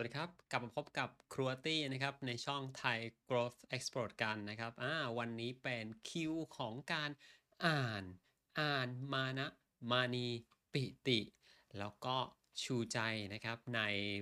[0.00, 7.10] สวัสดีครับ กลับมาพบกับครัวตี้นะครับ ในช่องไทย Growth Export กันนะครับอ่าวันนี้เป็นคิวของการ
[7.66, 8.04] อ่าน
[8.60, 9.46] อ่านมานะ
[9.90, 10.28] มานี
[10.72, 11.20] ปิติ
[11.78, 12.16] แล้วก็
[12.62, 12.98] ชูใจ
[13.34, 13.80] นะครับใน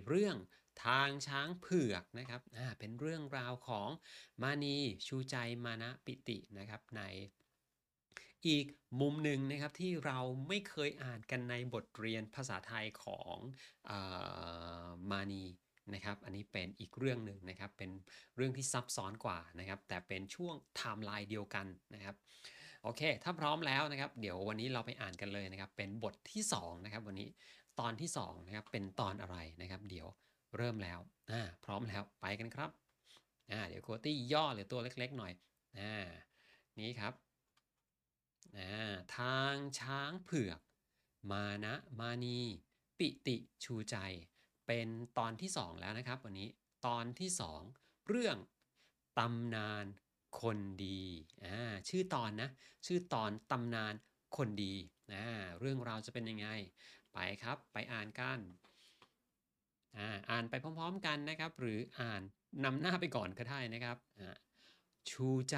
[0.09, 0.37] เรื่อง
[0.85, 3.89] ทางช้างเผือกนะครับอ่าเป็นเรื่องราวของ
[4.43, 7.03] มานีชูใจมานะปิตินะครับใน
[8.47, 8.67] อีก
[9.01, 10.19] มุมหนึ่งนะครับที่เรา
[10.49, 13.37] ไม่เคยอ่านกันในบทเรียนภาษาไทยของ
[13.91, 15.45] อามานี
[15.95, 17.91] นะครับอันนี้เป็นอีกเรื่องหนึ่งนะครับเป็น
[18.37, 22.15] เรื่องที่ซับซ้อนกว่านะครับแต่เป็นช่วงไทม์ไลน์เดียวกันนะครับ
[22.83, 27.29] โอเค ถ้าพร้อมแล้วนะครับ เดี๋ยววันนี้เราไปอ่านกันเลยนะครับ เป็นบทที่2นะครับวันนี้
[27.81, 30.07] ตอนที่2นะครับเป็นตอนอะไรนะครับ เดี๋ยว
[30.57, 30.99] เริ่มแล้ว
[31.31, 32.71] อ่าพร้อมแล้วไปกันครับ
[33.53, 35.33] อ่าเดี๋ยวโคตี้ย่อหรือตัวเล็กๆหน่อย
[35.79, 35.95] อ่า
[36.81, 37.13] นี้ครับ
[38.59, 40.61] อ่าทางช้างเผือก
[41.33, 42.39] มานะมานี
[42.99, 43.97] ปิติชูใจ
[44.67, 44.89] เป็น
[45.19, 46.49] ตอนที่ 2 แล้วนะครับ วันนี้
[46.87, 47.31] ตอนที่
[47.69, 48.37] 2 เรื่อง
[49.19, 49.85] ตำนาน
[50.41, 51.03] คนดี
[51.45, 51.59] อ่า
[51.89, 52.51] ชื่อตอนนะ
[52.87, 53.95] ชื่อตอนตำนาน
[54.37, 54.75] คนดี
[55.13, 55.27] อ่า
[55.61, 56.49] เรื่องราวจะเป็นยังไง
[57.15, 58.41] ไปครับไปอ่านกัน
[59.97, 62.23] อ่าอ่านไปพร้อมๆกันนะครับ หรืออ่าน
[62.65, 64.37] นำหน้าไปก่อนก็ได้นะครับอ่า
[65.11, 65.57] ชูใจ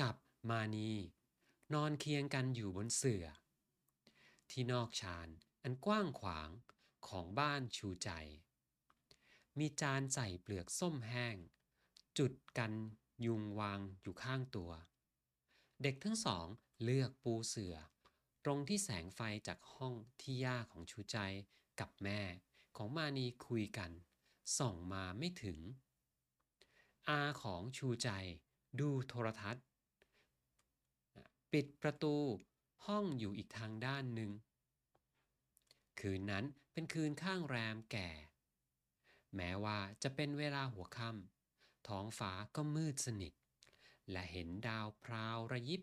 [0.00, 0.16] กับ
[0.50, 0.92] มานี
[1.74, 3.26] นอนเคียงกันอยู่บนเสื่อ
[4.50, 5.28] ที่นอกชาน
[5.62, 6.48] อันกว้างขวาง
[7.08, 8.10] ของบ้านชูใจ
[9.58, 11.36] มีจานใส่เปลือกส้มแห้ง
[12.18, 12.72] จุดกัน
[13.26, 14.72] ยุงวางอยู่ข้างตัว
[15.82, 16.46] เด็กทั้งสอง
[16.84, 17.76] เลือกปูเสือ
[18.44, 21.18] ตรงที่แสงไฟจากห้องที่ย่าของชูใจ
[21.80, 22.20] กับแม่
[22.76, 23.90] ของมานีคุยกัน
[24.58, 25.58] ส่องมาไม่ถึง
[27.08, 28.08] อาของชูใจ
[28.80, 29.64] ดูโทรทัศน์
[31.52, 32.16] ปิดประตู
[32.86, 34.30] ห้องอยู่อีกทางด้านหนึ่ง
[36.00, 38.10] คืนนั้น เป็นคืนข้างแรมแก่
[39.36, 43.32] แม้ว่าจะเป็นเวลาหัวค่ำท้องฟ้าก็มืดสนิท
[44.10, 45.82] และเห็นดาวพราวระยิบ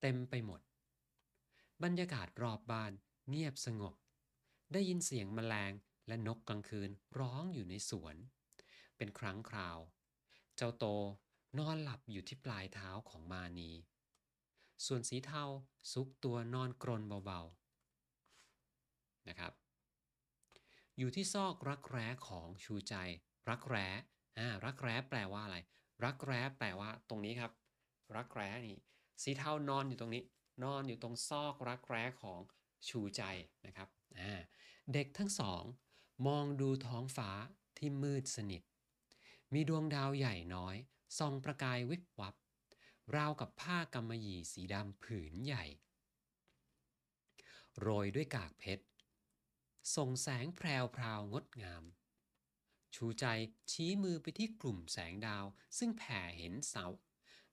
[0.00, 0.60] เต็มไปหมด
[1.82, 2.92] บรรยากาศรอบบ้าน
[3.28, 3.94] เงียบสงบ
[4.72, 5.72] ได้ยินเสียงแมลง
[6.06, 8.16] และนกกลางคืนร้องอยู่ในสวน
[8.96, 9.78] เป็นครั้งคราว
[10.56, 10.84] เจ้าโต
[11.58, 13.70] นอนหลับอยู่ที่ปลายเท้าของมานี
[14.86, 15.44] ส่วนสีเทา
[15.92, 17.63] ซุกตัวนอนกรนเบาๆ
[19.28, 19.52] นะครับ
[20.98, 22.94] อยู่ที่ซอกรักแร้ของชูใจ
[23.50, 23.88] รักแร้
[24.38, 25.58] อ่ารักแร้แปลว่าอะไร
[26.04, 27.52] รักแร้แปลว่าตรงนี้ครับ
[28.16, 28.76] รักแร้นี่
[29.22, 30.22] สีเทานอนอยู่ตรงนี้
[30.62, 32.40] นอนอยู่ตรงซอกรักแร้ของ
[32.88, 33.22] ชูใจ
[33.66, 33.88] นะครับ
[34.20, 34.40] อ่า
[34.92, 35.62] เด็กทั้งสอง
[36.26, 37.30] มองดูท้องฟ้า
[37.78, 38.62] ที่มืดสนิท
[39.52, 40.76] มีดวงดาวใหญ่น้อย
[41.18, 42.34] ส่องประกายวิบวับ
[43.16, 45.64] ราวกับผ้ากำมะหยี่สีดำผืนใหญ่
[47.80, 48.84] โรยด้วยกากเพชร
[49.96, 51.84] ส่งแสงแพรวพราวงดงาม
[52.94, 53.26] ชูใจ
[53.70, 55.44] ชี้มือไปที่กลุ่มแสงดาว
[55.78, 56.86] ซึ่งแผ่เห็นเสา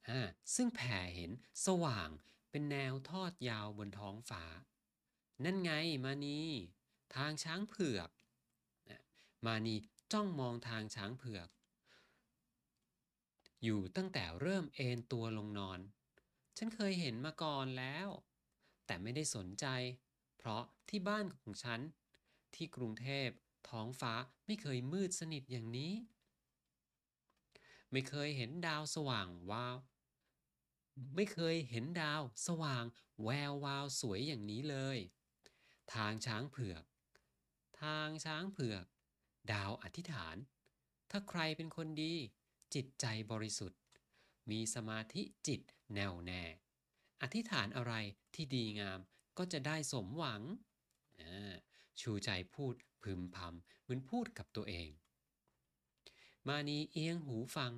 [0.08, 0.20] อ่า
[0.56, 1.32] ซึ่งแผ่เห็น
[1.66, 2.10] สว่าง
[2.50, 4.44] เป็นแนวทอดยาวบนท้องฟ้า
[5.44, 5.72] นั่นไง
[6.06, 6.40] มานี
[7.16, 8.10] ทางช้างเผือก
[9.46, 9.76] มานี
[10.12, 11.50] จ้องมองทางช้างเผือก
[13.64, 15.80] อยู่ตั้งแต่เริ่มเอนตัวลงนอน
[16.58, 18.08] ฉันเคยเห็นมาก่อนแล้ว
[18.86, 19.66] แต่ไม่ได้สนใจ
[20.38, 21.80] เพราะที่บ้านของฉัน
[22.56, 23.30] ที่กรุงเทพ
[23.70, 24.14] ท้องฟ้า
[24.46, 25.94] ไม่เคยมืดสนิทอย่างนี้
[27.92, 29.78] ไม่เคยเห็นดาวสว่างวาว
[31.16, 32.84] ไม่เคยเห็นดาวสว่าง
[33.24, 34.98] แวววาวสวยอย่างนี้เลย
[35.94, 36.84] ทางช้างเผือก
[37.82, 38.86] ทางช้างเผือก
[39.52, 40.36] ดาวอธิษฐาน
[41.12, 42.14] ถ้าใครเป็นคนดี
[42.74, 43.80] จิตใจบริสุทธิ์
[44.52, 45.62] มีสมาธิจิต
[45.94, 46.44] แน่วแน่
[47.22, 47.94] อธิษฐานอะไร
[48.36, 49.00] ที่ดีงาม
[49.38, 50.42] ก็จะได้สมหวัง
[51.20, 51.56] อ่า
[52.02, 54.90] ชูใจพูดพึมพำเหมือนพูดกับตัวเอง
[56.48, 57.74] มานีเอียงหูฟัง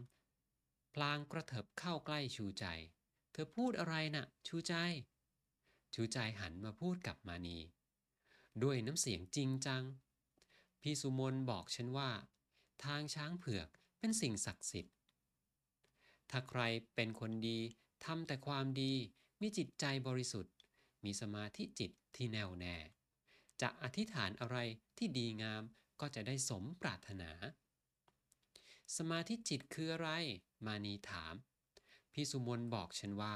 [0.93, 2.65] พลางกระเถิบเข้าใกล้ชูใจ
[3.31, 4.73] เธอพูดอะไรนะ่ะ ชูใจ
[5.93, 7.57] ชูใจหันมาพูดกับมานี
[8.63, 9.83] ด้วยน้ำเสียงจริงจัง
[10.81, 12.11] พี่สุมนบอกฉันว่า
[12.83, 13.67] ทางช้างเผือก
[13.99, 14.95] เป็นสิ่งศักดิ์สิทธิ์
[16.29, 16.61] ถ้าใคร
[16.95, 17.59] เป็นคนดี
[18.05, 18.93] ทำแต่ความดี
[19.41, 20.53] มีจิตใจบริสุทธิ์
[21.03, 22.75] มีสมาธิจิตที่แน่วแน่
[23.63, 24.57] จะอธิษฐานอะไร
[24.97, 25.63] ที่ดีงาม
[26.01, 27.31] ก็จะได้สมปรารถนา
[28.97, 30.09] สมาธิจิตคืออะไร
[30.65, 31.33] มานีถาม
[32.13, 33.35] พี่สุมนบอกฉันว่า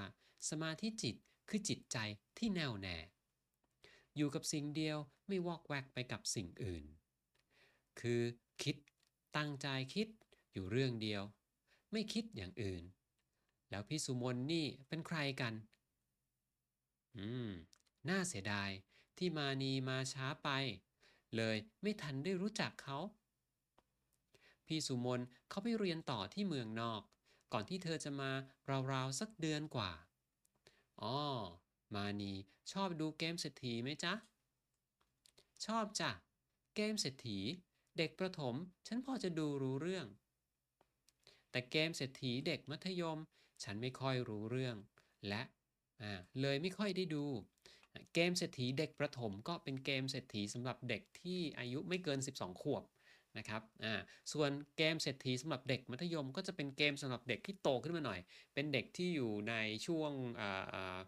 [0.50, 1.16] สมาธิจิต
[1.50, 1.98] คือจิตใจ
[2.38, 2.98] ที่แน่วแน่
[4.16, 4.98] อยู่กับสิ่งเดียว
[5.28, 6.84] ไม่วอกแวกไปกับสิ่งอื่น
[8.00, 8.22] คือ
[8.64, 8.76] คิด
[9.38, 10.08] ตั้งใจคิด
[10.54, 11.22] อยู่เรื่องเดียว
[11.92, 12.84] ไม่คิดอย่างอื่น
[13.70, 15.54] แล้วพี่สุมนนี่เป็นใครกัน
[17.18, 17.50] อืม
[18.10, 18.70] น่าเสียดาย
[19.20, 20.50] ที่มานีมาช้าไป
[21.36, 22.98] เลยไม่ทันได้รู้จักเขา
[24.68, 27.02] พี่สุมนเขาไปเรียนต่อที่เมืองนอก
[27.54, 28.32] ก่อนที่เธอจะมา
[28.92, 29.92] ราวๆสักเดือนกว่า
[31.02, 31.18] อ๋อ
[31.96, 32.34] มานี
[32.72, 34.14] ชอบดูเกมเศรษฐีไหมจ๊ะ
[35.66, 36.12] ชอบจ้ะ
[36.76, 37.40] เกมเศรษฐี
[37.98, 38.56] เด็กประถม
[38.88, 40.08] ฉันพอจะดูรู้เรื่อง
[41.52, 43.20] แต่เกมเศรษฐีเด็กมัธยม
[43.64, 44.78] ฉันไม่ค่อยรู้เรื่อง
[45.28, 45.42] และ
[46.02, 47.26] อ่าเลยไม่ค่อยได้ดู
[48.14, 52.84] เกมเศรษฐีเด็กประถมก็เป็นเกมเศรษฐีสำหรับเด็กที่อายุไม่เกิน 12 ขวบ
[53.38, 53.94] นะครับ อ่า
[54.34, 58.20] ส่วนเกมเศรษฐีสำหรับเด็กมัธยมก็จะเป็นเกมสำหรับเด็กที่โตขึ้นมาหน่อย
[58.54, 59.54] เป็นเด็กที่อยู่ใน
[59.88, 60.12] ช่วง
[60.42, 61.00] อ่าอ่า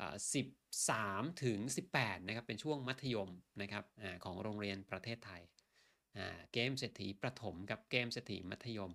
[0.00, 1.58] อ่า13ถึง
[1.92, 3.30] 18นะครับ เป็นช่วงมัธยม
[3.62, 5.42] นะครับอาของโรงเรียนประเทศไทย
[6.18, 8.92] อ่า เกมเศรษฐีประถมกับเกมเศรษฐีมัธยม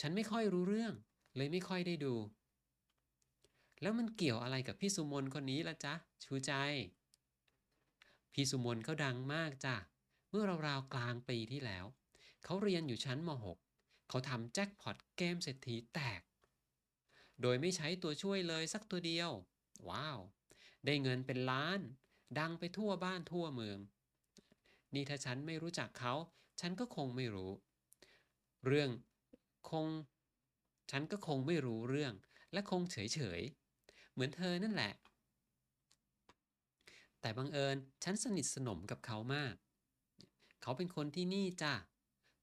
[0.00, 0.94] ฉันไม่ค่อยรู้เรื่อง
[1.36, 2.14] เลยไม่ค่อยได้ดู
[3.82, 5.94] แล้วมันเกี่ยวอะไรกับพี่สุมนคนนี้ละจ๊ะ
[6.24, 6.52] ชูใจ
[8.32, 9.76] พี่สุมนเขาดังมากจ้ะ
[10.30, 11.84] เมื่อราวๆกลางปีที่แล้ว
[12.44, 13.30] เขาเรียนอยู่ชั้นม
[13.70, 16.20] .6 เขาทำแจ็คพอตเกมเศรษฐีแตก
[17.42, 19.30] โดยไม่ใช้ตัวช่วยเลยสักตัวเดียว
[19.88, 20.18] ว้าว
[20.86, 21.80] ได้เงินเป็นล้าน
[22.38, 23.78] ดังไปทั่วบ้านทั่วเมือง
[24.94, 26.14] นี่ถ้าฉันไม่รู้จักเขา
[26.60, 27.52] ฉันก็คงไม่รู้
[28.66, 28.90] เรื่อง
[29.70, 29.88] คง
[30.90, 32.14] ฉันก็คงไม่รู้เรื่อง
[32.52, 33.59] และคงเฉยๆ
[34.12, 34.92] เหมือนเธอนั่นแหละ
[37.20, 39.54] แต่บังเอิญฉันสนิทสนมกับเขามาก
[40.62, 41.74] เขาเป็นคนที่นี่จ้ะ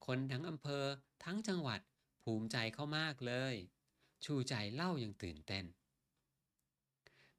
[0.06, 0.84] คนทั้งอำเภอ
[1.24, 1.80] ทั้งจังหวัด
[2.24, 3.56] ภูมิใจเขามากเลย
[4.26, 5.66] ชูใจเล่าอย่างตื่นเต้น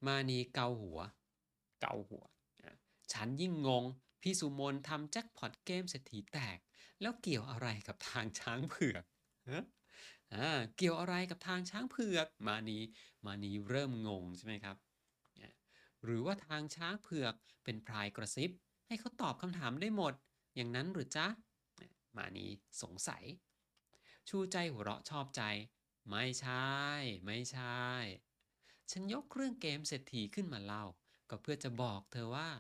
[0.07, 1.01] มานีเกาหัว
[1.81, 2.25] เกาหัว
[3.13, 3.85] ฉันยิ่งงง
[4.23, 6.59] พี่สุมนทำแจ็คพอตเกมเศรษฐีแตก
[7.01, 9.05] แล้วเกี่ยวอะไรกับทางช้างเผือก
[9.51, 9.65] ฮะ
[10.35, 12.79] อ่าเกี่ยวอะไรกับทางช้างเผือก มานี
[13.27, 14.77] มานีเริ่มงงใช่ไหมครับ
[16.05, 17.35] หรือว่าทางช้างเผือก
[17.65, 18.51] เป็นพรายกระซิบ
[18.87, 20.15] ให้เขาตอบคำถามได้หมด
[20.57, 21.27] อย่างนั้นหรือจ๊ะ
[22.17, 22.47] มานี
[22.83, 23.25] สงสัย
[24.29, 25.43] ชูใจหัวเราะชอบใจ
[26.09, 26.73] ไม่ใช่
[27.25, 27.83] ไม่ใช่
[28.91, 30.85] ฉันยกเรื่องเกมเศรษฐีขึ้นมาเล่า
[31.31, 32.51] ก็เพื่อจะบอกเธอว่า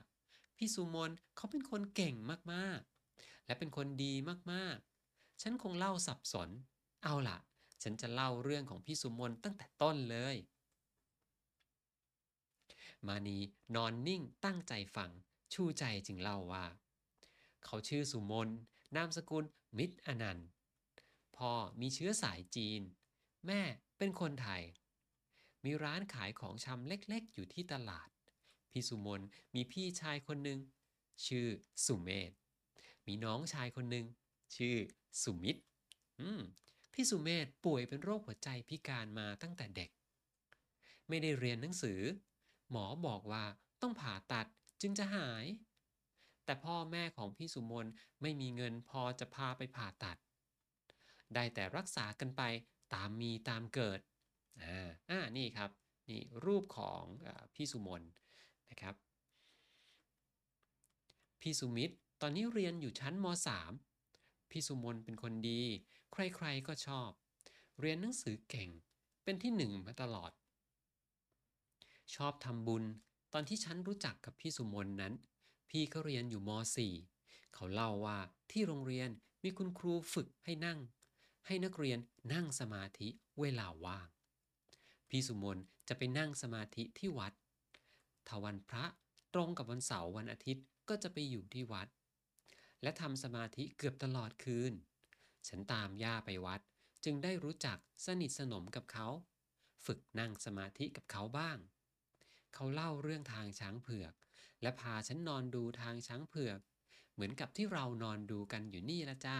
[0.56, 2.14] พี่สุมนเขาเป็นคนเก่ง
[2.52, 4.14] มากๆ และเป็นคนดี
[4.52, 6.48] มากๆ ฉันคงเล่าสับสน
[7.04, 7.38] เอาล่ะ
[7.82, 10.36] ฉันจะเล่าเรื่องของพี่สุมนตั้งแต่ต้นเลย
[13.06, 13.38] มานี
[13.74, 15.10] นอนนิ่งตั้งใจฟัง
[15.52, 16.66] ชูใจจึงเล่าว่า
[17.64, 18.48] เขาชื่อสุมน
[18.96, 19.44] นามสกุล
[19.78, 20.46] มิตรอนันต์
[21.36, 22.80] พ่อมีเชื้อสายจีน
[23.46, 23.60] แม่
[23.98, 24.62] เป็นคนไทย
[25.64, 28.08] มีร้านขายของชำเล็กๆ อยู่ที่ตลาด
[28.70, 29.20] พี่สุมน
[29.54, 30.58] มีพี่ชายคนหนึ่ง
[31.26, 31.46] ชื่อ
[31.86, 32.30] สุเมธ
[33.06, 34.06] มีน้องชายคนหนึ่ง
[34.56, 34.76] ชื่อ
[35.22, 35.62] สุมิตร
[36.20, 36.40] อืม
[37.00, 39.90] พี่สุเมธป่วยเป็นโรคหัวใจพิการมาตั้งแต่เด็ก
[41.08, 42.00] ไม่ได้เรียนหนังสือ
[42.70, 43.44] หมอบอกว่า
[43.82, 44.46] ต้องผ่าตัด
[44.80, 45.44] จึงจะหาย
[46.44, 47.86] แต่พ่อแม่ของพี่สุมน
[48.22, 50.16] ไม่มีเงินพอจะพาไปผ่าตัด
[51.34, 52.42] ได้แต่รักษากันไป
[52.94, 54.00] ตามมีตามเกิด
[54.62, 55.70] อ่า อ่า นี่ครับ
[56.08, 58.02] นี่รูปของอพี่สุมน
[58.70, 58.94] นะครับ
[61.40, 63.26] พี่สุมิตรตอนนี้เรียนอยู่ชั้นม
[63.86, 65.62] .3 พี่สุมนเป็นคนดี
[66.12, 67.10] ใครๆก็ชอบ
[67.80, 68.70] เรียนหนังสือเก่ง
[69.24, 70.32] เป็นที่หนึ่งมาตลอด
[72.14, 72.84] ชอบทำบุญ
[73.32, 75.14] ตอนที่ฉันรู้จักกับพี่สุมนนั้น
[75.70, 76.50] พี่เขาเรียนอยู่ม
[77.04, 78.18] .4 เขาเล่าว่า
[78.50, 79.10] ที่โรงเรียน
[79.42, 80.78] มีคุณครูฝึกให้นั่ง
[81.46, 81.98] ให้นักเรียน
[82.32, 83.08] นั่งสมาธิ
[83.40, 84.08] เวลาว่าง
[85.08, 87.32] พี่สุมนจะไปนั่งสมาธิที่วัด
[88.26, 88.84] ถ้าวันพระ
[89.34, 91.88] ตรงกับวันเสาร์วันอาทิตย์ก็จะไปอยู่ที่วัด
[92.82, 94.72] และทำสมาธิเกือบตลอดคืน
[95.48, 96.60] ฉันตามย่าไปวัด
[97.04, 99.08] จึงได้รู้จักสนิทสนมกับเขา
[99.86, 101.58] ฝึกนั่งสมาธิกับเขาบ้าง
[102.54, 104.14] เขาเล่าเรื่องทางช้างเผือก
[104.62, 106.60] และพาฉันนอนดูทางช้างเผือก
[107.14, 109.38] เหมือนกับที่เรานอนดูกันอยู่นี่ละจ้า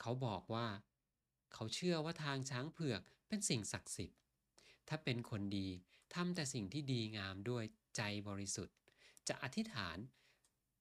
[0.00, 0.66] เขาบอกว่า
[1.52, 4.18] เขาเชื่อว่าทางช้างเผือกเป็นสิ่งศักดิ์สิทธิ์
[4.88, 5.68] ถ้าเป็นคนดี
[6.14, 7.64] ทำแต่สิ่งที่ดีงามด้วย
[7.96, 8.76] ใจบริสุทธิ์
[9.28, 9.96] จะอธิษฐาน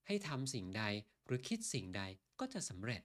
[0.08, 0.84] ให้ทำสิ่งใด
[1.26, 2.02] หรือคิดสิ่งใด
[2.40, 3.02] ก็จะสำเร็จ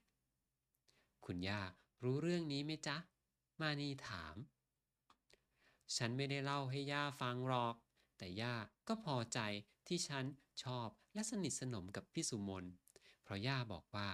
[1.31, 1.61] คุณย่า
[2.03, 2.97] รู้เรื่องนี้ไหมจ๊ะ
[3.61, 4.35] มานีถาม
[5.97, 7.75] ฉันไม่ได้เล่าให้ย่าฟังหรอก
[8.19, 8.55] แต่ย่า
[8.89, 9.39] ก็พอใจ
[9.87, 10.25] ที่ฉัน
[10.63, 12.65] ชอบและสนิทสนมกับพี่สุมน
[13.23, 14.11] เพราะย่าบอกว่า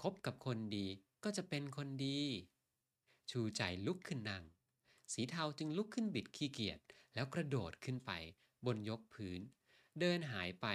[0.00, 0.86] คบกับคนดี
[1.24, 2.20] ก็จะเป็นคนดี
[3.30, 4.44] ชูใจลุกขึ้นนั่ง
[5.12, 6.78] สีเทาจึงลุกขึ้นบิดขี้เกียจ
[7.14, 8.12] แล้วกระโดดขึ้นไป
[8.66, 9.40] บนยกพื้น
[10.00, 10.66] เดินหายไป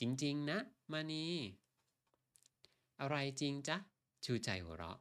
[0.00, 0.58] จริง ๆ นะ
[0.92, 1.26] มานี
[3.00, 3.78] อะไรจริงจ๊ะ
[4.26, 4.98] ชูใจหัวเราะ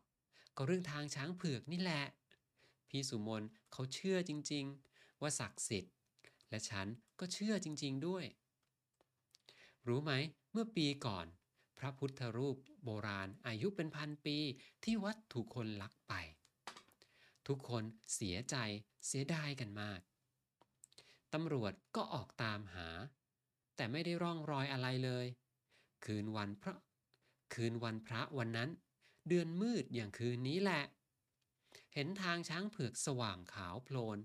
[0.55, 2.03] ก็เรื่องทางช้างเผือกนี่แหละ
[2.89, 5.93] พี่สุมนเขาเชื่อจริง ๆ ว่าศักดิ์สิทธิ์
[6.49, 6.87] และฉัน
[7.19, 8.25] ก็เชื่อจริง ๆ ด้วย
[9.87, 10.11] รู้ไหม
[10.51, 11.25] เมื่อปีก่อน
[11.79, 14.37] พระพุทธรูปโบราณอายุเป็นพันปี
[14.83, 16.13] ที่วัดถูกคนลักไป
[17.47, 17.83] ทุกคน
[18.15, 18.55] เสียใจ
[19.07, 19.99] เสียดายกันมาก
[21.33, 22.87] ตำรวจก็ออกตามหา
[23.75, 25.25] แต่ไม่ได้ร่องรอยอะไรเลย
[26.05, 26.75] คืนวันพระ
[27.53, 28.69] คืนวันพระวันนั้น
[29.27, 30.83] เดือนมืดอย่างคืนนี้แหละ
[31.93, 34.17] เห็นทางช้างเผือกสว่างขาวโพลน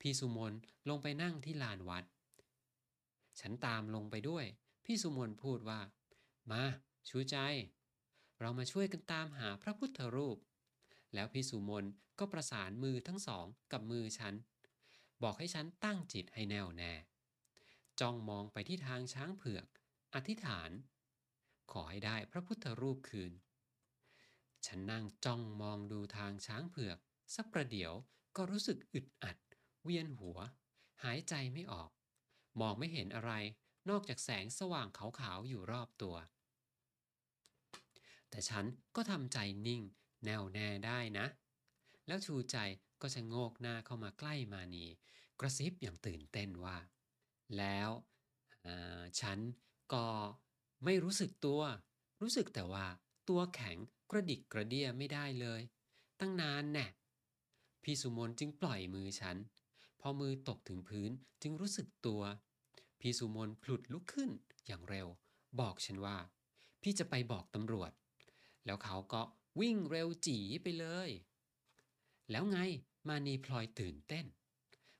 [0.00, 0.52] พี่สุมน
[0.88, 2.04] ลงไปนั่งที่ลานวัด
[3.40, 4.44] ฉันตามลงไปด้วย
[4.84, 5.80] พี่สุมนพูดว่า
[6.50, 6.62] มา
[7.08, 7.36] ชูใจ
[8.40, 10.38] เรามาช่วยกันตามหาพระพุทธรูป
[11.14, 11.84] แล้วพี่สุมน
[12.18, 14.34] ก็ประสานมือทั้งสองกับมือฉัน
[15.22, 16.92] บอกให้ฉันตั้งจิตให้แน่วแน่
[18.00, 19.66] จ้องมองไปที่ทางช้างเผือก
[20.14, 20.70] อธิษฐาน
[21.72, 23.32] ขอให้ได้พระพุทธรูปคืน
[24.66, 26.98] ฉันนั่งจ้องมองดูทางช้างเผือก
[27.34, 27.92] สักประเดี๋ยว
[28.36, 29.36] ก็รู้สึกอึดอัด
[29.82, 30.38] เวียนหัว
[31.04, 31.90] หายใจไม่ออก
[32.60, 33.32] มองไม่เห็นอะไร
[33.90, 36.16] นอกจากแสงสว่างขาวๆอยู่รอบตัว
[38.30, 38.64] แต่ฉัน
[38.96, 39.82] ก็ทำใจนิ่ง
[40.24, 41.26] แน่วแน่ได้นะ
[42.06, 42.56] แล้วชูใจ
[43.00, 44.86] ก็ชะโงกหน้าเข้ามาใกล้มานี
[45.40, 46.76] กระซิบอย่างตื่นเต้นว่า
[47.58, 47.90] แล้ว
[49.20, 49.38] ฉัน
[49.94, 50.06] ก็
[50.84, 51.60] ไม่รู้สึกตัว
[52.20, 52.86] รู้สึกแต่ว่า
[53.28, 53.78] ตัวแข็ง
[54.10, 55.60] กระดิกกระเดียไม่ได้เลย
[56.20, 56.86] ตั้งนานแน่
[57.82, 59.36] พี่สุมนจึงปล่อยมือฉัน
[60.00, 61.10] พอมือตกถึงพื้น
[61.42, 62.22] จึงรู้สึกตัว
[63.00, 64.30] พี่สุมนพลุดลุกขึ้น
[64.66, 65.06] อย่างเร็ว
[65.60, 66.18] บอกฉันว่า
[66.82, 67.90] พี่จะไปบอกตำรวจ
[68.64, 69.22] แล้วเขาก็
[69.60, 71.10] วิ่งเร็วจีไปเลย
[72.30, 72.58] แล้วไง
[73.08, 74.26] มานีพลอยตื่นเต้น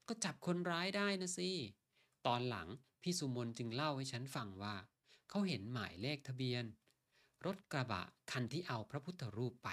[0.08, 1.50] ก็จับคนร้ายได้นะสิ
[2.26, 2.68] ตอนหลัง
[3.02, 4.76] พี่สุมนจึงเล่าให้ฉันฟังว่า
[5.28, 6.64] เขาเห็นหมายเลขทะเบียน
[7.44, 9.70] รถกระบะคันที่เอาพระพุทธรูปไป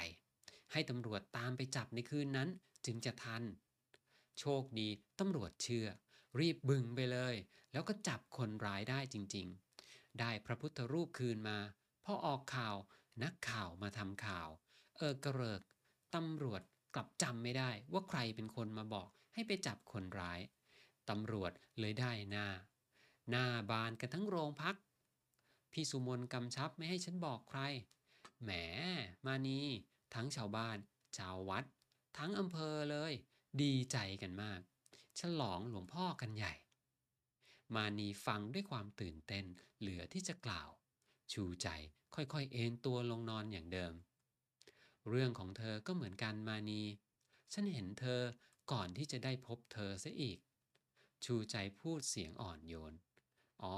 [0.72, 2.50] ให้ตำรวจตามไปจับในคืนนั้น
[2.86, 3.44] จึงจะทัน
[4.40, 4.88] โชคดี
[5.20, 5.88] ตำรวจเชื่อ
[6.40, 7.36] รีบบึงไปเลย
[7.72, 11.58] แล้วก็จับคนร้ายได้จริงๆ ได้พระพุทธรูปคืนมา
[12.06, 12.76] พอออกข่าว
[13.24, 14.50] นักข่าวมาทำข่าว
[14.98, 15.62] เออกระเริก
[16.16, 16.62] ตำรวจ
[16.96, 20.40] กลับจำไม่ได้ว่าใครเป็นคนมาบอกให้ไปจับคนร้าย
[21.10, 22.48] ตำรวจเลยได้หน้า
[23.30, 24.76] หน้าบานกันทั้งโรงพัก
[25.74, 27.62] พี่สุมนกำชับไม่ให้ฉันบอกใคร
[28.44, 28.52] แหม
[29.26, 29.60] มานี
[30.14, 30.78] ทั้งชาวบ้าน
[31.18, 31.64] ชาววัด
[32.18, 33.14] ทั้งอำเภอเลย
[33.62, 34.62] ดีใจกันมาก
[35.20, 36.54] ฉลองหลวงพ่อกันใหญ่
[37.76, 39.46] มานีฟังด้วยความตื่นเต้น
[39.80, 40.70] เหลือที่จะกล่าว
[41.34, 41.68] ชูใจ
[42.16, 43.94] ค่อยๆเอนตัวลงนอนอย่างเดิม
[45.10, 46.82] เรื่องของเธอก็เหมือนกันมานี
[47.54, 48.22] ฉันเห็นเธอ
[48.72, 50.38] ก่อนที่จะได้พบเธอซะอีก
[51.26, 52.94] ชูใจพูดเสียงอ่อนโยน
[53.64, 53.76] อ๋อ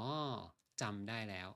[0.81, 1.49] จำได้แล้ว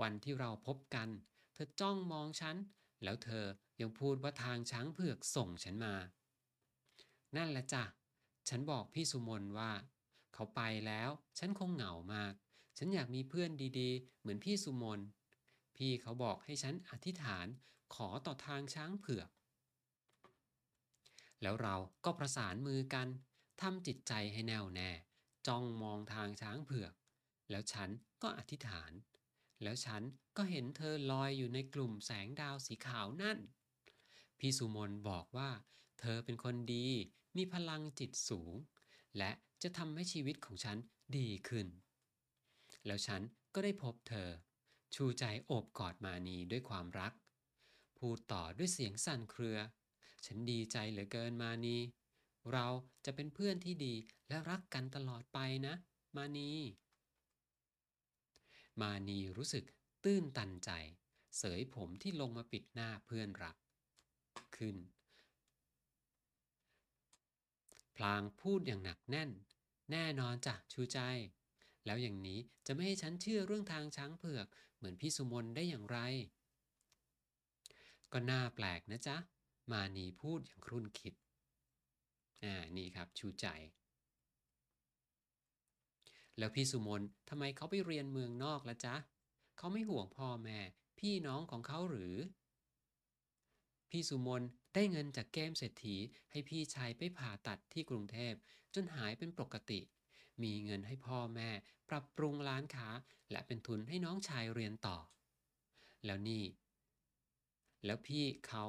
[0.00, 1.08] วันที่เราพบกัน
[1.52, 2.56] เธอจ้องมองฉัน
[3.02, 3.44] แล้วเธอ
[3.80, 5.94] ยังพูดว่าทางช้างเผือกส่งฉันมา
[7.36, 7.84] นั่นแหละจ้ะ
[8.48, 9.72] ฉันบอกพี่สุมนว่า
[10.34, 12.32] เขาไปแล้ว ฉันคงเหงามาก
[12.78, 13.50] ฉันอยากมีเพื่อน
[13.80, 15.00] ดีๆ เหมือนพี่สุมน
[15.76, 17.46] พี่เขาบอกให้ฉันอธิษฐาน
[17.94, 19.28] ขอต่อทางช้างเผือก
[21.42, 23.08] แล้วเราก็ประสานมือกัน
[23.60, 24.90] ทำจิตใจให้แน่วแน่
[25.46, 26.92] จ้องมองทางช้างเผือก
[27.50, 27.88] แล้วฉัน
[28.22, 28.90] ก็อธิษฐาน
[29.62, 30.02] แล้วฉัน
[30.36, 33.38] ก็เห็นเธอลอยอยู่ในกลุ่มแสงดาวสีขาวนั่น
[34.38, 35.50] พี่สุมนบอกว่า
[36.00, 36.86] เธอเป็นคนดี
[37.36, 38.54] มีพลังจิตสูง
[39.18, 39.30] และ
[39.62, 40.76] จะทำให้ชีวิตของฉัน
[41.18, 41.66] ดีขึ้น
[42.86, 43.22] แล้วฉัน
[43.54, 44.28] ก็ได้พบเธอ
[44.94, 47.12] ชูใจโอบกอดมานีด้วยความรัก
[47.98, 49.58] พูดต่อด้วยเสียงสั่นเครือ
[50.26, 51.76] ฉันดีใจเหลือเกินมานี
[52.52, 52.66] เรา
[53.04, 53.94] จะเป็นเพื่อนที่ดี
[54.28, 55.74] และรักกันตลอดไปนะ
[56.16, 56.50] มานี
[58.80, 59.64] มานีรู้สึก
[60.04, 60.70] ตื้นตันใจ
[61.38, 63.56] เสยผมที่ลงมาปิดหน้าเพื่อนรัก
[64.56, 64.76] ขึ้น
[67.96, 69.30] พลางพูดอย่างหนักแน่น
[69.90, 70.98] แน่นอนจ้ะชูใจ
[71.86, 75.98] แล้วอย่างนี้จะไม่ให้ฉันเชื่อเรื่องทางช้างเผือก เหมือนพี่สุมนได้อย่างไร
[78.12, 79.16] ก็น่าแปลกนะจ๊ะ
[79.72, 81.14] มานีพูดอย่างครุ่นคิด
[82.42, 83.46] อ่านี่ครับชูใจ
[86.38, 88.94] แล้วพี่สุมนทำไมเขาไปเรียนเมืองนอกละจ๊ะ
[89.58, 90.58] เขาไม่ห่วงพ่อแม่
[90.98, 92.14] พี่น้องของเขาหรือ
[93.90, 94.42] พี่สุมน
[94.74, 95.96] ได้เงินจากเกมเศรษฐี
[96.30, 98.34] ให้พี่ชายไปผ่าตัดที่กรุงเทพ
[98.74, 99.80] จนหายเป็นปกติ
[100.42, 101.50] มีเงินให้พ่อแม่
[101.88, 102.88] ปรับปรุงร้านค้า
[103.30, 104.96] และเป็นทุนให้น้องชายเรียนต่อ
[106.04, 106.44] แล้วนี่
[107.84, 108.64] แล้วพี่เขา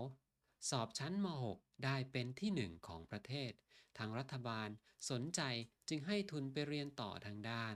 [0.69, 3.51] สอบชั้นม .6 ได้เป็นที่หนึ่งของประเทศ
[4.00, 4.70] ทางรัฐบาล
[5.10, 5.41] สนใจ
[5.89, 7.75] จึงให้ทุนไปเรียนต่อทางด้าน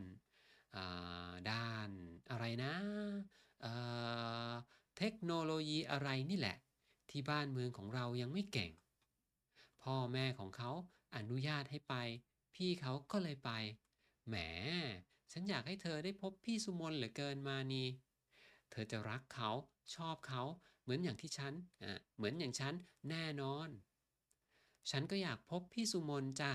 [1.29, 1.89] าด้าน
[2.31, 2.73] อะไรนะ
[3.61, 6.57] เเทคโนโลยีอะไรนี่แหละ
[7.09, 8.71] ที่บ้านเมืองของเรายังไม่เก่ง
[9.83, 10.71] พ่อแม่ของเขา
[11.15, 11.95] อนุญาตให้ไป
[12.55, 13.51] พี่เขาก็เลยไป
[14.27, 14.35] แหม
[15.31, 17.83] ฉันอยากให้เธอได้พบพี่สุมนเหลือเกินมานี
[18.71, 19.51] เธอจะรักเขา
[19.95, 20.41] ชอบเขา
[20.81, 21.53] เหมือนอย่างที่ฉัน
[21.83, 22.73] อะเหมือนอย่างฉัน
[23.09, 23.69] แน่นอน
[24.89, 26.51] ฉันก็อยากพบพี่สุมนจ้ะ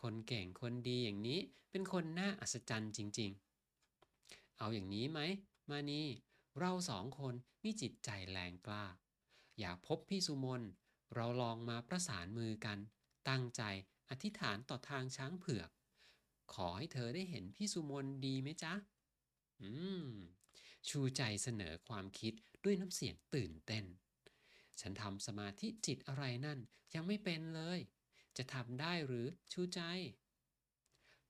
[0.00, 3.30] คนเก่งคนดีอย่างนี้เป็นคนน่าอัศจรรย์จริง
[3.94, 5.20] ๆ เอาอย่างนี้ไหม
[5.70, 6.02] มานี
[6.58, 8.84] เราสองคนมีจิตใจแรงกล้า
[9.58, 10.62] อยากพบพี่สุมน
[11.14, 12.78] เราลองมาประสานมือกัน
[13.28, 13.62] ตั้งใจ
[14.10, 15.70] อธิษฐานต่อทางช้างเผือก
[16.52, 18.72] ขอให้เธอได้เห็นพี่สุมนดีไหมจ๊ะ
[19.60, 19.70] อื
[20.04, 20.06] ม
[20.88, 22.32] ชูใจเสนอความคิด
[22.64, 23.84] ด้วยน้ำเสียงตื่นเต้น
[24.80, 26.58] ฉันทำสมาธิจิตอะไรนั่น
[26.94, 27.78] ยังไม่เป็นเลย
[28.36, 29.80] จะทำได้หรือชูใจ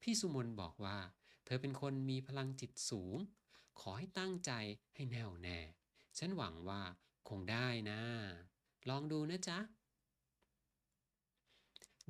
[0.03, 0.99] พี่สุมนบอกว่า
[1.45, 3.17] เธอเป็นคนมีพลังจิตสูง
[3.81, 4.53] ขอให้ตั้งใจ
[4.95, 5.59] ให้แน่วแน่
[6.19, 6.83] ฉันหวังว่า
[7.29, 8.01] คงได้นะ
[8.89, 9.59] ลองดูนะจ๊ะ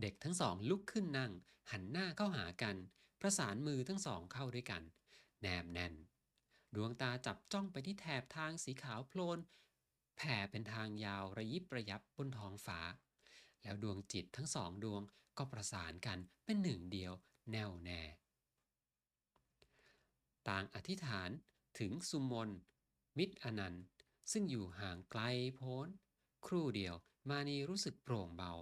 [0.00, 1.32] เด็กทั้งสองลุกขึ้นนั่ง
[1.70, 2.76] หันหน้าเข้าหากัน
[3.20, 4.82] ประสานมือทั้งสองเข้าด้วยกัน
[5.40, 5.94] แนบแน่น
[6.74, 9.38] ดวงตาจับจ้องไปที่แถบทางสีขาวโพลน
[10.18, 12.80] แผ่เป็นทางยาวระยิบระยับบนท้องฟ้า
[13.62, 15.02] แล้วดวงจิตทั้งสองดวง
[15.38, 17.12] ก็ประสานกันเป็นหนึ่งเดียว
[17.50, 18.02] แน่วแน่
[20.48, 21.30] ต่างอธิษฐาน
[21.78, 22.50] ถึงสุมน
[23.18, 23.84] มิตรอนันต์
[24.32, 25.22] ซึ่งอยู่ห่างไกล
[25.56, 25.88] โพ้น
[26.46, 26.94] ครู่เดียว
[27.28, 28.52] มานีรู้สึกโปร่งเบา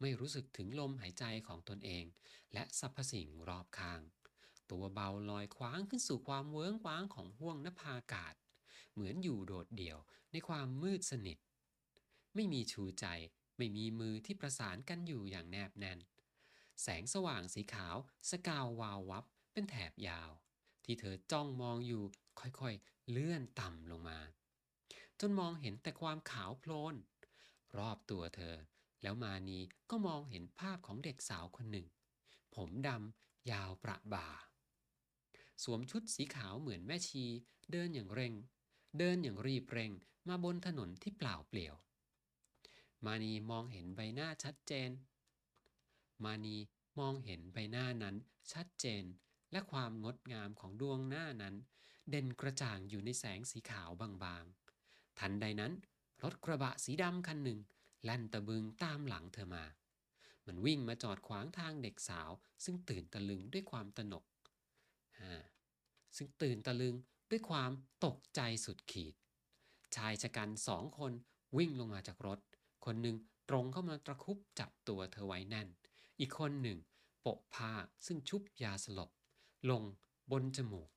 [0.00, 2.04] ไม่รู้สึกถึงลมหายใจของตนเอง
[2.52, 4.00] และสรรพสิ่งรอบข้าง
[4.70, 8.34] ตัวเบาลอยคว้างขึ้นสู่ความเวิ้งว้างของห้วงนภาอากาศ
[8.96, 9.98] เหมือนอยู่โดดเดี่ยว
[10.32, 11.38] ในความมืดสนิท
[12.34, 13.06] ไม่มีชูใจ
[13.56, 15.98] ไม่มีมือที่ประสานกันอยู่อย่างแนบแน่น
[16.82, 17.96] แสงสว่างสีขาว
[18.30, 20.30] สกาววาววับเป็นแถบยาว
[20.84, 22.02] ที่เธอจ้องมองอยู่
[22.40, 24.18] ค่อยๆ เลื่อนต่ำลงมา
[25.20, 26.94] จนมองเห็นแต่ความขาวโพลน
[27.78, 28.54] รอบตัวเธอ
[29.02, 29.58] แล้วมานี
[29.90, 31.86] ก็มองเห็นภาพของเด็กสาวคนหนึ่ง
[32.54, 34.28] ผมดำยาวประบ่า
[35.62, 37.24] สวมชุดสีขาวเหมือนแม่ชี
[37.70, 38.34] เดินอย่างเร่ง
[38.98, 39.92] เดินอย่างรีบเร่ง
[40.28, 41.74] มาบนถนนที่เปล่าเปลี่ยว
[43.06, 44.90] มานีมองเห็นใบหน้าชัดเจน
[46.24, 46.56] มานี
[46.98, 48.16] มองเห็นใบหน้านั้น
[48.52, 49.04] ชัดเจน
[49.52, 51.54] และความงดงามของดวงหน้านั้น
[52.10, 55.72] เด่นกระจ่างอยู่ในแสงสีขาวบางๆ ทันใดนั้น
[56.22, 57.58] รถกระบะสีดำคันหนึ่ง
[58.04, 59.64] แล่นตะบึงตามหลังเธอมา
[60.46, 62.30] มันวิ่งมาจอดขวางทางเด็กสาว
[62.64, 64.24] ซึ่งตื่นตะลึงด้วยความตนก
[65.20, 65.42] อ่า
[66.16, 66.94] ซึ่งตื่นตะลึง
[67.30, 67.70] ด้วยความ
[68.04, 69.14] ตกใจสุดขีด
[69.96, 71.12] ชายชะกันสองคน
[71.56, 72.38] วิ่งลงมาจากรถ
[72.84, 73.16] คนหนึ่ง
[73.48, 75.68] ตรงเข้ามาตะคุบจับตัวเธอไว้แน่น
[76.20, 76.78] อีกคนหนึ่ง
[77.20, 77.72] โปะผ้า
[78.06, 79.10] ซึ่งชุบยาสลบ
[79.70, 79.82] ลง
[80.32, 80.88] บนจมูก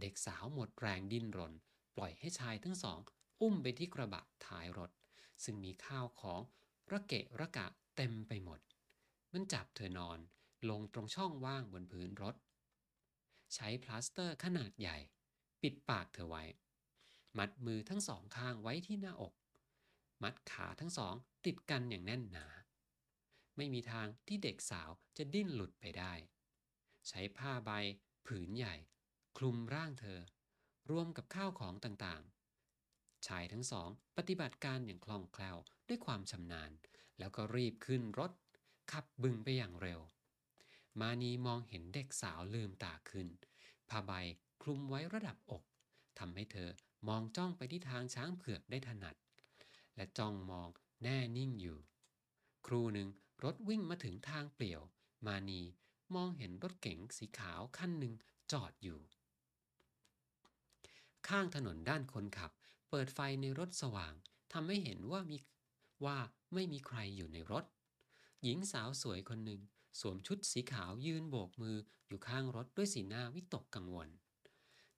[0.00, 1.52] เด็กสาวหมดแรงดิ้นรน
[1.96, 2.98] ปล่อยให้ชายทั้งสอง
[3.40, 4.90] อุ้มไปที่กระบะท้ายรถ
[5.44, 6.40] ซึ่งมีข้าวของ
[6.92, 8.60] ระเกะระกะเต็มไปหมด
[9.32, 10.18] มันจับเธอนอน
[10.70, 12.34] ลงตรงช่องว่างบนพื้นรถ
[13.54, 14.98] ใช้พลาสเตอร์ขนาดใหญ่
[15.62, 16.44] ปิดปากเธอไว้
[17.38, 19.34] มัดมือทั้งสองข้างไว้ที่หน้าอก
[20.22, 21.14] มัดขาทั้งสอง
[21.46, 22.46] ติดกันอย่างแน่นหนา
[23.56, 26.12] ไม่มีทางที่เด็กสาวจะดิ้นหลุดไปได้
[27.08, 27.70] ใช้ผ้าใบ
[28.26, 28.74] ผืนใหญ่
[29.38, 30.20] คลุมร่างเธอ
[30.90, 35.56] รวมกับข้าวของต่างๆ ชายทั้งสองปฏิบัติการอย่างคล่องแคล่ว
[35.88, 36.70] ด้วยความชำนาญ
[37.18, 38.32] แล้วก็รีบขึ้นรถ
[38.92, 40.00] ขับบึงไปอย่างเร็ว
[41.00, 43.28] มานีมองเห็นเด็กสาวลืมตาขึ้น
[43.90, 44.12] ผ้าใบ
[44.62, 45.62] คลุมไว้ระดับอก
[46.18, 46.68] ทำให้เธอ
[47.08, 49.16] มองจ้องไปที่ทางช้างเผือกได้ถนัด
[49.96, 50.68] และจ้องมอง
[51.02, 51.78] แน่นิ่งอยู่
[52.66, 53.08] ครูหนึ่ง
[53.44, 54.82] รถวิ่งมาถึงทางเปลี่ยว
[55.26, 55.60] มานี
[56.14, 58.14] มองเห็นรถเก๋งสีขาวคันหนึ่ง
[58.52, 58.98] จอดอยู่
[61.28, 62.50] ข้างถนนด้านคนขับ
[62.90, 64.14] เปิดไฟในรถสว่าง
[64.52, 65.38] ทำให้เห็นว่ามี
[66.04, 66.18] ว่า
[66.54, 67.64] ไม่มีใครอยู่ในรถ
[68.42, 69.60] หญิงสาวสวยคนหนึ่ง
[70.00, 71.76] สวมชุดสีขาวยืนโบกมือ
[72.08, 74.08] อยู่ข้างรถด้วยสีหน้าวิตกกังวล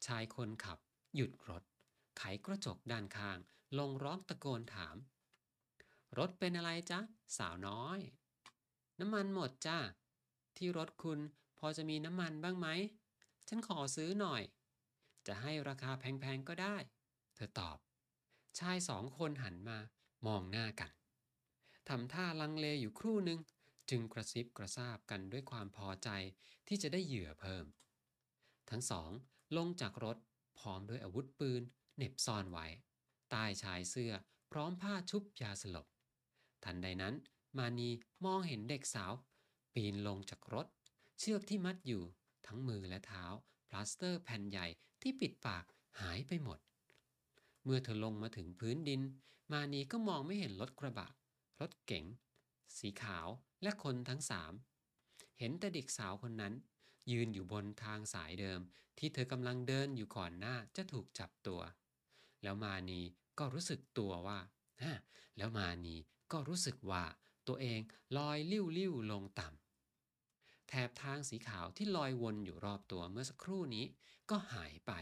[0.06, 0.78] ชายคนขับ
[1.14, 1.62] หยุดรถ
[2.18, 3.38] ไขกระจกด้านข้าง
[3.78, 4.96] ลงร้องตะโกนถาม
[6.18, 7.00] รถเป็นอะไรจ๊ะ
[7.38, 8.00] สาวน้อย
[9.00, 9.78] น้ำมันหมดจ้า
[10.56, 11.20] ที่รถคุณ
[11.58, 12.68] พอจะมีน้ำมันบ้างไหม
[13.48, 14.42] ฉันขอซื้อหน่อย
[15.26, 16.76] จะให้ราคาแพงๆก็ได้
[17.34, 17.78] เธอตอบ
[18.58, 19.78] ชายสองคนหันมา
[20.26, 20.90] มองหน้ากัน
[21.88, 23.40] ทำท่าลังเลอยู่ครู่หนึ่ง
[23.90, 26.08] จึงกระซิบกระซาบกันด้วยความพอใจ
[26.68, 27.64] ที่จะได้เหยื่อเพิ่ม
[28.70, 29.11] ทั้งสอง
[29.56, 30.16] ลงจากรถ
[30.58, 31.62] พร้อมด้วยอาวุธปืน
[31.96, 32.66] เหน็บซ่อนไว้
[33.30, 34.12] ใต้ชายเสื้อ
[34.52, 35.87] พร้อมผ้าชุบยาสลบ
[36.64, 37.14] ทันใดนั้น
[37.58, 37.88] มานี
[38.24, 39.12] มองเห็นเด็กสาว
[39.74, 40.66] ปีนลงจากรถ
[41.18, 42.02] เชือกที่มัดอยู่
[42.46, 43.24] ทั้งมือและเท้า
[43.68, 44.66] พลาสเตอร์แผ่นใหญ่
[45.02, 45.64] ที่ปิดปาก
[46.00, 46.58] หายไปหมด
[47.64, 49.00] เมื่อเธอลงมาถึงพื้นดิน
[49.52, 51.08] มานีก็มองไม่เห็นรถกระบะ
[51.61, 52.04] รถเก๋ง
[52.78, 53.26] สีขาว
[53.62, 54.52] และคนทั้งสาม
[55.38, 56.54] เห็นแต่เด็กสาวคนนั้น
[57.10, 58.60] ยืนอยู่บนทางสายเดิม
[58.98, 61.60] ที่เธอกำลังเดินอยู่ก่อนหน้าจะถูกจับตัว
[62.42, 63.00] แล้วมานี
[63.38, 64.38] ก็รู้สึกตัวว่า
[64.82, 64.94] ฮะ
[65.36, 65.96] แล้วมานี
[66.32, 67.04] ก็รู้สึกว่า
[67.48, 67.80] ตัวเอง
[68.16, 73.84] ลอยลิ้วลิ้วลงต่ำแถบทางสีขาวที่ลอยวนอยู่รอบตัวเมื่อสักครู่นี้
[74.30, 74.92] ก็หายไป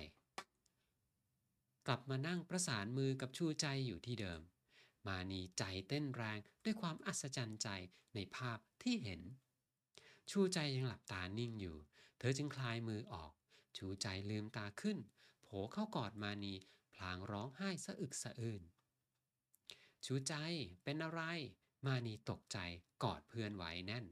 [1.86, 4.40] กลับมานั่งประสานมือกับชูใจอยู่ที่เดิม
[5.06, 7.68] มานีใจเต้นแรงด้วยความอัศจรรย์ใจ
[8.14, 9.20] ในภาพที่เห็น
[10.30, 11.76] ชูใจยังหลับตานิ่งอยู่
[12.18, 13.32] เธอจึงคลายมือออก
[13.76, 14.98] ชูใจลืมตาขึ้น
[15.42, 16.54] โผเข้ากอดมานี
[16.94, 18.62] พลางร้องไห้สะอึกสะอื้น
[20.04, 20.34] ชูใจ
[20.84, 21.22] เป็นอะไร
[21.86, 22.58] มานีตกใจ
[23.02, 24.04] กอดเพื่อนไว้แน่น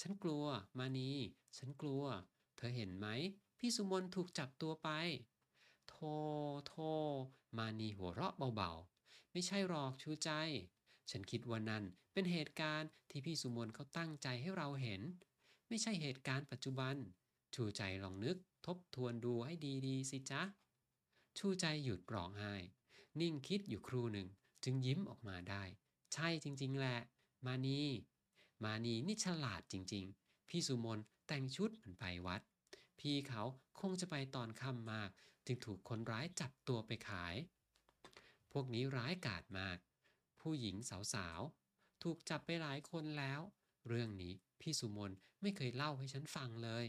[0.00, 0.46] ฉันกลัว
[0.78, 1.10] มานี
[1.58, 2.04] ฉันกลัว
[2.56, 3.06] เธอเห็นไหม
[3.58, 4.88] พี่สุมนถูกจับตัวไป
[5.88, 5.94] โท
[6.66, 6.74] โท
[7.58, 10.30] มานีหัวเราะเบาๆ ไม่ใช่หรอกชูใจ
[11.10, 15.00] ฉันคิดว่านั่นเป็นเหตุการณ์ที่พี่สุมนเขาตั้งใจให้เราเห็น
[15.68, 16.96] ไม่ใช่เหตุการณ์ปัจจุบัน
[17.54, 19.54] ชูใจลองนึกทบทวนดูให้
[19.86, 20.42] ดีๆสิจ๊ะ
[21.38, 22.54] ชูใจหยุดร้องไห้
[23.20, 24.28] นิ่งคิดอยู่ครู่หนึ่ง
[24.64, 25.62] จึงยิ้มออกมาได้
[26.14, 26.98] ใช่จริง ๆ แหละ
[27.46, 27.80] มานี
[28.64, 32.40] มานีนี่ฉลาดจริง ๆ พี่สุมนแต่งชุดเหมือนไปวัด
[32.98, 33.42] พี่เขา
[33.80, 35.10] คงจะไปตอนค่ำมาก
[35.46, 37.34] จึงถูกคนร้ายจับตัวไปขาย
[38.52, 39.78] พวกนี้ร้ายกาจมาก
[40.40, 40.76] ผู้หญิง
[41.14, 43.40] สาวๆ ถูกจับไปหลายคนแล้ว
[43.88, 46.84] เรื่องนี้พี่สุมนไม่เคยเล่าให้ฉันฟังเลย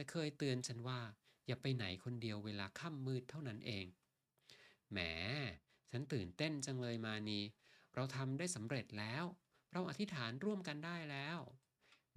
[0.00, 1.00] แต่เคยเตือนฉันว่า
[1.46, 3.86] อย่าไปไหนคนเดียวเวลาค่ำมืดเท่านั้นเอง
[4.90, 4.98] แหม
[5.90, 7.40] ฉันตื่นเต้นจังเลยมานี
[7.94, 9.24] เราทำได้สำเร็จแล้ว
[9.72, 11.38] เราอธิษฐานร่วมกันได้แล้ว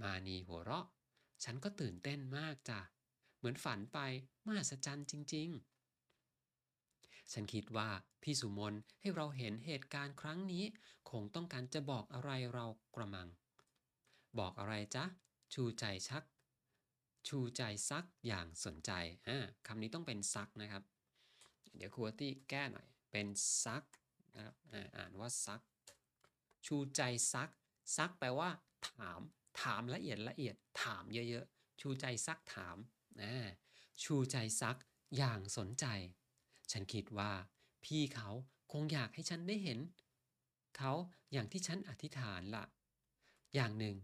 [0.02, 0.88] มานีหัวเราะ
[1.44, 2.80] ฉันก็ตื่นเต้นมากจ้ะ
[3.38, 4.00] เหมือนฝันไป
[4.46, 5.50] มหัศจรรย์จริง
[6.42, 7.90] ๆ ฉันคิดว่า
[8.24, 10.64] พี่สุมนให้เราเห็นเหตุการณ์ครั้งนี้
[11.10, 12.66] คงต้องการจะบอกอะไรเรา
[12.96, 13.28] กระมัง
[14.40, 15.06] บอกอะไรจ๊ะ
[15.54, 16.24] ชูใจชัก
[17.28, 18.92] ชูใจซักอย่างสนใจ
[19.28, 20.84] อ่าคำนี้ต้องเป็นซักนะครับ
[21.76, 23.28] เดี๋ยวครูตี้แก้หน่อย เป็น
[23.64, 23.84] ซัก
[24.36, 25.62] นะครับอ่าอ่านว่าซัก
[26.66, 27.02] ชูใจ
[27.34, 27.50] ซัก
[27.98, 28.50] ซักแปลว่า
[28.90, 29.22] ถาม
[29.62, 32.78] ถามละเอียดละเอียด ถามเยอะๆ ชูใจซักถาม
[34.04, 34.78] ชูใจซัก
[35.18, 35.86] อย่างสนใจ
[36.72, 37.32] ฉันคิดว่า
[37.86, 38.30] พี่เขา
[38.72, 39.80] คงอยากให้ฉันได้เห็น
[40.78, 40.92] เขา
[41.32, 42.64] อย่างที่ฉันอธิษฐานละ
[43.56, 43.96] อย่างหนึ่ง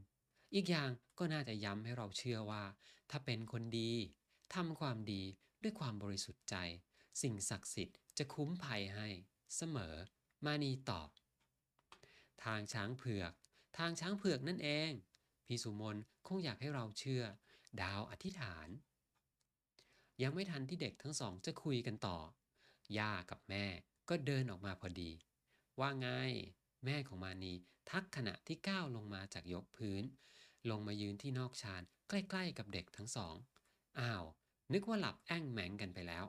[0.54, 2.64] อีกอย่างก็น่าจะย้ำให้เราเชื่อว่า
[3.10, 3.92] ถ้าเป็นคนดี
[4.56, 5.24] ทำความดี
[5.64, 6.56] ด้วยความบริสุทธิ์ใจ
[7.22, 9.08] สิ่งศักดิ์สิทธิ์จะคุ้มภัยให้
[9.56, 9.96] เสมอ
[10.46, 11.10] มานีตอบ
[12.44, 13.34] ทางช้างเผือก
[13.78, 14.92] ทางช้างเผือกนั่นเอง
[15.46, 17.24] พี่สุมนคงอยากให้เราเชื่อ
[17.82, 18.68] ดาวอธิษฐาน
[20.22, 22.18] ยังไม่ทันที่เด็กทั้งสองจะคุยกันต่อ
[22.98, 23.66] ย่ากับแม่
[24.10, 25.12] ก็เดินออกมาพอดี
[25.80, 26.08] ว่าไง
[26.86, 27.54] แม่ของมานี
[27.90, 30.04] ทักขณะที่ก้าวลงมาจากยกพื้น
[30.70, 33.36] ลงมายืนที่นอกชานใกล้ๆกับเด็กทั้งสอง
[34.00, 34.24] อ้าว
[34.74, 36.26] นึกว่าหลับแอ่งแหมงกันไปแล้ว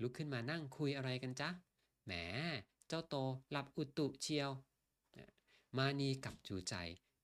[0.00, 1.50] ลุกขึ้นมานั่งคุยอะไรกันจ๊ะ
[2.04, 2.12] แหม
[2.88, 3.14] เจ้าโต
[3.50, 4.50] หลับอุตุเชียว
[5.78, 6.74] มานีกับจูใจ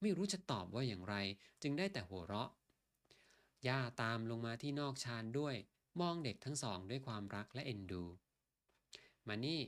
[0.01, 1.15] ไม่รู้จะตอบว่าอย่างไร
[1.63, 2.51] จึงได้แต่หัวเราะ
[3.69, 5.55] ย่าตามลงมาที่นอกชานด้วย
[6.01, 8.05] มองเด็กทั้งสองด้วยความรักและเอ็นดู
[9.29, 9.61] มานี่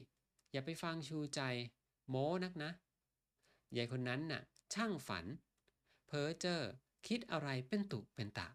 [0.52, 1.40] อย่าไปฟังชูใจ
[2.08, 2.70] โม้นักนะ
[3.76, 4.42] ยายคนนั้นน่ะ
[4.74, 5.26] ช่างฝัน
[6.16, 6.62] พ้อเจ้อ
[7.06, 8.48] คิดอะไรเป็นตุเป็นตะ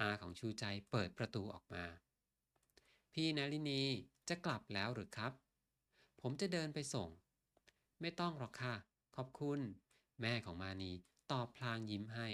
[0.00, 1.84] อาของชูใจเปิดประตูออกมา
[3.12, 3.82] พี่นาลินี
[4.28, 5.32] จะกลับแล้วหรือครับ
[6.20, 7.08] ผมจะเดินไปส่ง
[8.00, 8.74] ไม่ต้องหรอกค่ะ
[9.16, 9.60] ขอบคุณ
[10.20, 10.92] แม่ของมานี
[11.32, 12.28] ตอบพลางยิ้มให้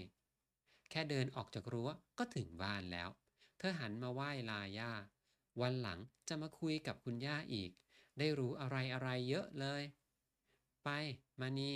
[0.91, 3.09] แค่เดินออกจากรั้วก็ถึงบ้านแล้ว
[3.59, 4.93] เธอหันมาไหว้ลาย่า
[5.61, 7.71] วันหลังจะมาคุยกับคุณย่าอีก
[8.19, 9.83] ได้รู้อะไรอะไรเยอะเลย
[10.85, 10.89] ไป
[11.41, 11.73] มานี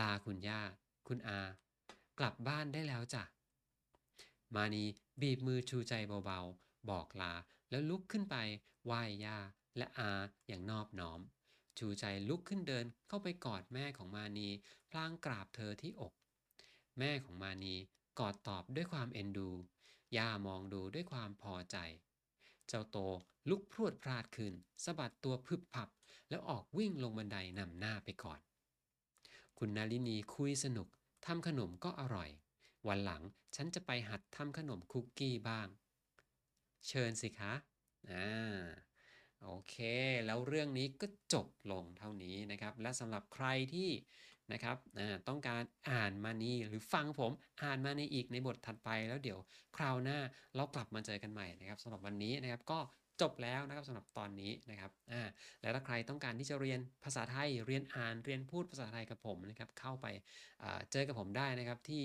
[0.00, 0.60] ลาคุณย่า
[1.08, 1.40] คุณอา
[2.18, 3.22] กลับบ้านได้แล้วจ้ะ
[4.54, 4.84] มานี
[5.20, 7.32] บีบมือชูใจเบาๆ บอกลา
[7.70, 8.36] แล้วลุกขึ้นไป
[8.84, 9.38] ไหว้ย่า
[9.76, 10.10] และอา
[10.48, 11.20] อย่างนอบน้อม
[11.78, 14.48] ชูใจลุกขึ้นเดินเข้าไปกอดแม่ของมานี
[14.90, 16.12] พลางกราบเธอที่อก
[16.98, 17.74] แม่ของมานี
[18.18, 19.50] กอดตอบด้วยความเอ็นดู
[20.16, 21.76] ย่ามองดูด้วยความพอใจ
[22.68, 22.98] เจ้าโต
[23.50, 24.52] ลุกพรวดพลาดขึ้น
[24.84, 25.88] สะบัดตัวพึบพับ
[26.28, 28.40] แล้วออกวิ่งลงบันไดนำหน้าไปก่อน
[29.58, 30.88] คุณนาลินีคุยสนุก
[31.26, 32.30] ทำขนมก็อร่อย
[32.88, 33.22] วันหลัง
[33.56, 35.68] ฉันจะไปหัดทำขนมคุกกี้บ้าง
[36.88, 37.52] เชิญสิคะ
[38.10, 38.62] อ่า
[39.42, 39.76] โอเค
[40.26, 43.90] แล้วเรื่องนี้ก็จบลงเท่านี้นะครับ และสำหรับใครที่
[44.52, 44.76] นะครับ
[45.28, 49.38] ต้องการอ่านมานีหรือฟังผมอ่านมาในอีกในบทถัดไปแล้วเดี๋ยว
[49.76, 50.18] คราวหน้า
[50.54, 52.78] เรากลับมาเจอกันใหม่นะครับสำหรับวันนี้นะครับก็
[53.20, 55.22] จบแล้วนะครับสำหรับตอนนี้นะครับอ่า
[55.62, 60.06] แล้วถ้าใครต้องการที่จะเรียนภาษาไทยเรียนอ่านเรียนพูดภาษาไทยกับผมนะครับเข้าไป
[60.92, 62.04] เจอกับผมได้นะครับที่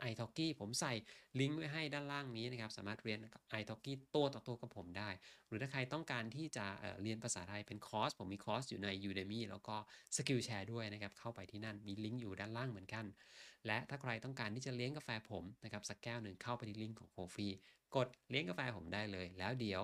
[0.00, 0.92] ไอท a l k กี้ผมใส่
[1.40, 5.10] ลิงก์ไว้ให้ด้านล่างนี้นะครับสามารถเรียนกับ i t a l k กี้ตัวต่อตัวกับผมได้
[5.46, 9.76] หรือถ้าใครต้องการที่จะเเรียนภาษาไทยเป็นคอร์ส ผมมีคอร์สอยู่ใน Udemy แล้วก็
[10.16, 13.04] Skillshare ด้วยนะครับเข้าไปที่นั่นมีลิงก์อยู่ด้านล่างเหมือนกัน
[13.66, 17.48] และถ้าใครต้องการที่จะเลี้ยงกาแฟผมนะครับสักแก้วหนึ่งเข้าไปที่ลิงก์ของโคฟี
[17.96, 19.82] กดเลี้ยงกาแฟผมได้เลย แล้วเดี๋ยว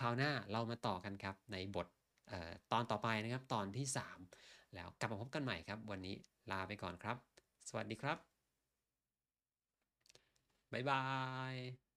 [0.00, 1.86] คราวหน้าเรามาต่อกันครับในบท
[2.30, 4.18] ออตอนต่อไปนะครับตอนที่ 3
[4.74, 6.14] แล้วกลับมาพบกันใหม่ครับ วันนี้
[6.50, 7.16] ลาไปก่อนครับ
[7.68, 8.18] สวัสดีครับ
[10.72, 10.98] บ๊ายบา
[11.52, 11.87] ย